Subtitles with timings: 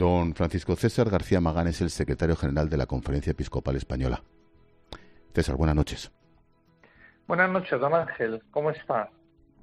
[0.00, 4.22] Don Francisco César García Magán es el secretario general de la Conferencia Episcopal Española.
[5.34, 6.10] César, buenas noches.
[7.26, 8.42] Buenas noches, don Ángel.
[8.50, 9.10] ¿Cómo está?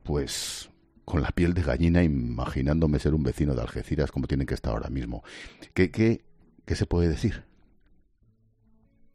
[0.03, 0.69] Pues
[1.05, 4.73] con la piel de gallina, imaginándome ser un vecino de Algeciras como tienen que estar
[4.73, 5.23] ahora mismo.
[5.73, 6.23] ¿Qué, qué,
[6.67, 7.43] qué se puede decir?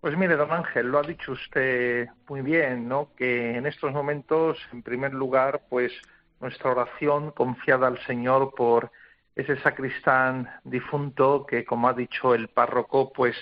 [0.00, 3.10] Pues mire, don Ángel, lo ha dicho usted muy bien, ¿no?
[3.16, 5.92] Que en estos momentos, en primer lugar, pues
[6.40, 8.90] nuestra oración confiada al Señor por
[9.34, 13.36] ese sacristán difunto que, como ha dicho el párroco, pues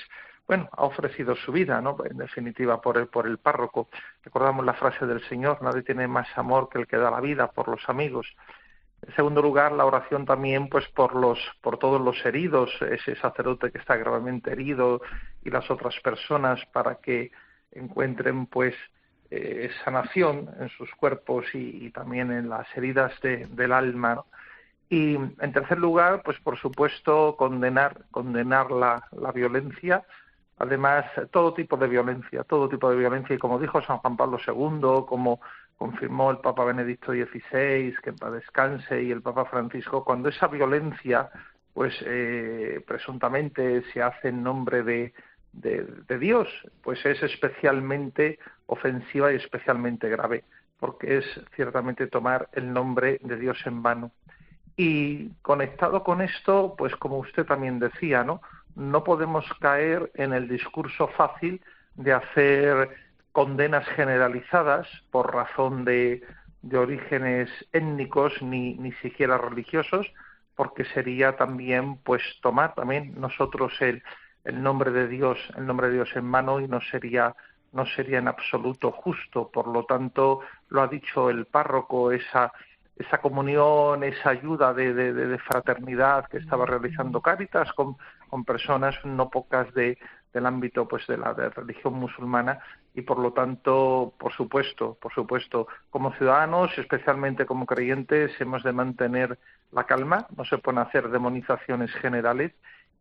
[0.47, 1.97] bueno, ha ofrecido su vida, ¿no?
[2.05, 3.89] En definitiva, por el, por el párroco.
[4.25, 7.53] Recordamos la frase del Señor, nadie tiene más amor que el que da la vida
[7.53, 8.27] por los amigos.
[9.07, 13.71] En segundo lugar, la oración también, pues, por los, por todos los heridos, ese sacerdote
[13.71, 15.01] que está gravemente herido
[15.45, 17.31] y las otras personas para que
[17.71, 18.75] encuentren, pues,
[19.31, 24.25] eh, sanación en sus cuerpos y, también en las heridas del alma.
[24.91, 30.05] Y en tercer lugar, pues por supuesto condenar, condenar la, la violencia,
[30.59, 34.39] además todo tipo de violencia, todo tipo de violencia, y como dijo San Juan Pablo
[34.45, 35.41] II, como
[35.79, 41.31] confirmó el Papa Benedicto XVI, que para descanse, y el Papa Francisco, cuando esa violencia,
[41.73, 45.15] pues eh, presuntamente se hace en nombre de,
[45.53, 46.49] de, de, Dios,
[46.83, 50.43] pues es especialmente ofensiva y especialmente grave,
[50.81, 54.11] porque es ciertamente tomar el nombre de Dios en vano.
[54.77, 58.41] Y conectado con esto, pues como usted también decía, ¿no?
[58.75, 61.61] No podemos caer en el discurso fácil
[61.97, 62.89] de hacer
[63.33, 66.23] condenas generalizadas por razón de,
[66.63, 70.07] de orígenes étnicos ni, ni siquiera religiosos,
[70.57, 74.03] porque sería también pues tomar también nosotros el,
[74.45, 77.35] el nombre de Dios, el nombre de Dios en mano y no sería
[77.73, 79.49] no sería en absoluto justo.
[79.49, 82.53] Por lo tanto, lo ha dicho el párroco, esa
[83.01, 87.97] esa comunión, esa ayuda de, de, fraternidad que estaba realizando Cáritas con,
[88.29, 89.99] con personas no pocas de,
[90.33, 92.61] del ámbito pues de la de religión musulmana
[92.95, 98.73] y por lo tanto por supuesto por supuesto como ciudadanos especialmente como creyentes hemos de
[98.73, 99.39] mantener
[99.73, 102.53] la calma no se pueden hacer demonizaciones generales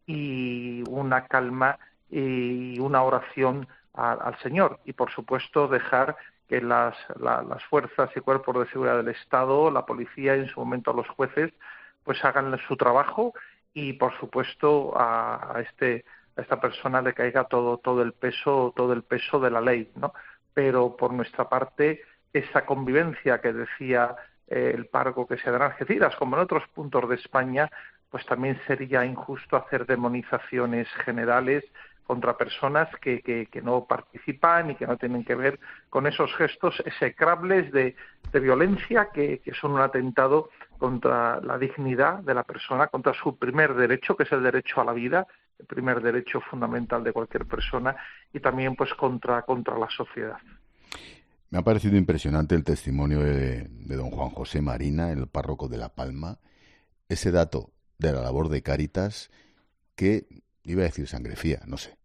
[0.05, 1.77] y una calma
[2.09, 6.15] y una oración al Señor y por supuesto dejar
[6.49, 10.59] que las, las fuerzas y cuerpos de seguridad del Estado, la policía y en su
[10.59, 11.53] momento los jueces,
[12.03, 13.33] pues hagan su trabajo
[13.73, 16.03] y por supuesto a, este
[16.35, 19.91] a esta persona le caiga todo todo el peso todo el peso de la ley,
[19.95, 20.13] ¿no?
[20.53, 22.01] Pero por nuestra parte
[22.33, 24.15] esa convivencia que decía
[24.47, 27.69] eh, el pargo que se da en Algeciras, como en otros puntos de España,
[28.09, 31.63] pues también sería injusto hacer demonizaciones generales
[32.09, 35.59] contra personas que, que, no participan y que no tienen que ver
[35.91, 37.95] con esos gestos execrables de,
[38.33, 40.49] de violencia que, que, son un atentado
[40.79, 44.85] contra la dignidad de la persona, contra su primer derecho, que es el derecho a
[44.85, 45.27] la vida,
[45.59, 47.95] el primer derecho fundamental de cualquier persona,
[48.33, 50.39] y también pues contra, contra la sociedad.
[51.51, 55.77] Me ha parecido impresionante el testimonio de, de don Juan José Marina, el párroco de
[55.77, 56.39] La Palma,
[57.07, 57.69] ese dato
[57.99, 59.29] de la labor de Cáritas
[59.95, 60.25] que
[60.63, 61.98] iba a decir sangre fría, no sé,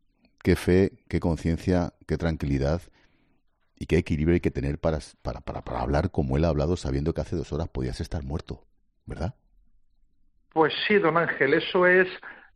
[0.44, 2.82] qué fe, qué conciencia, qué tranquilidad
[3.76, 6.76] y qué equilibrio hay que tener para, para, para, para, hablar como él ha hablado
[6.76, 8.62] sabiendo que hace dos horas podías estar muerto,
[9.06, 9.34] ¿verdad?
[10.52, 12.06] Pues sí, don Ángel, eso es,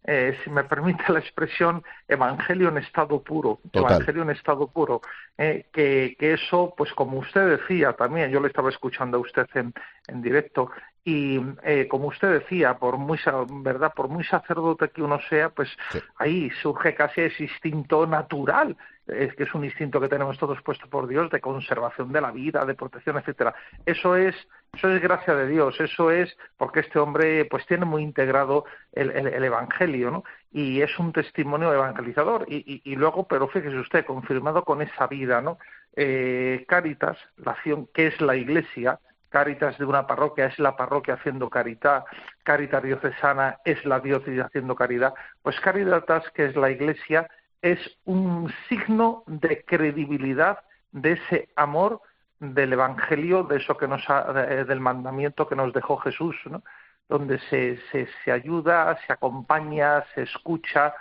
[0.05, 3.95] eh, si me permite la expresión, evangelio en estado puro, Total.
[3.95, 5.01] evangelio en estado puro,
[5.39, 9.47] eh, que, que, eso, pues como usted decía también, yo le estaba escuchando a usted
[9.55, 9.73] en,
[10.09, 10.71] en directo,
[11.09, 13.19] y eh, como usted decía, por muy
[13.63, 16.01] verdad, por muy sacerdote que uno sea, pues sí.
[16.17, 18.77] ahí surge casi ese instinto natural,
[19.07, 22.31] es que es un instinto que tenemos todos puesto por Dios de conservación de la
[22.31, 23.55] vida, de protección, etcétera.
[23.87, 24.35] Eso es,
[24.75, 29.11] eso es gracia de Dios, eso es porque este hombre pues tiene muy integrado el,
[29.13, 30.25] el, el evangelio, ¿no?
[30.53, 32.45] Y es un testimonio evangelizador.
[32.49, 35.57] Y, y, y, luego, pero fíjese usted, confirmado con esa vida, ¿no?
[35.97, 41.15] Eh, Caritas, la acción que es la Iglesia, Caritas de una parroquia es la parroquia
[41.15, 42.05] haciendo caridad,
[42.43, 47.29] Caritas diocesana es la diócesis haciendo caridad, pues Caritas, que es la iglesia,
[47.61, 50.61] es un signo de credibilidad
[50.93, 52.01] de ese amor
[52.41, 56.63] del evangelio, de eso que nos ha, del mandamiento que nos dejó Jesús, ¿no?
[57.09, 60.95] donde se, se, se ayuda, se acompaña, se escucha,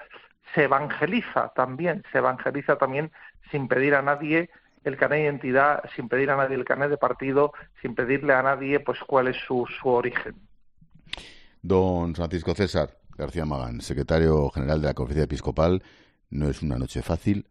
[0.53, 3.11] se evangeliza también, se evangeliza también
[3.51, 4.49] sin pedir a nadie
[4.83, 8.43] el carnet de identidad sin pedir a nadie el carnet de partido, sin pedirle a
[8.43, 10.35] nadie pues cuál es su, su origen.
[11.61, 15.83] Don Francisco César García Magán, secretario general de la Conferencia Episcopal,
[16.29, 17.47] no es una noche fácil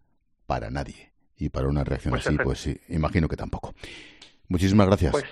[0.46, 1.12] para nadie.
[1.38, 3.74] Y para una reacción pues así, pues sí, imagino que tampoco.
[4.48, 5.12] Muchísimas gracias.
[5.12, 5.26] Pues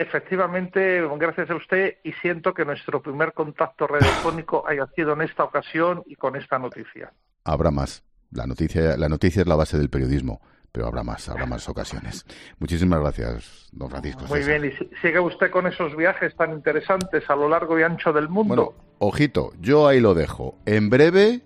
[0.00, 5.44] Efectivamente, gracias a usted y siento que nuestro primer contacto radiofónico haya sido en esta
[5.44, 7.12] ocasión y con esta noticia.
[7.44, 8.02] Habrá más.
[8.30, 10.40] La noticia, la noticia es la base del periodismo,
[10.72, 12.24] pero habrá más, habrá más ocasiones.
[12.58, 14.24] Muchísimas gracias, don Francisco.
[14.28, 18.12] Muy bien, y sigue usted con esos viajes tan interesantes a lo largo y ancho
[18.12, 18.54] del mundo.
[18.54, 20.58] Bueno, ojito, yo ahí lo dejo.
[20.66, 21.42] En breve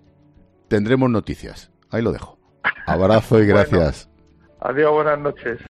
[0.67, 1.71] tendremos noticias.
[1.89, 2.37] Ahí lo dejo.
[2.85, 4.09] Abrazo y gracias.
[4.59, 5.59] adiós, buenas noches.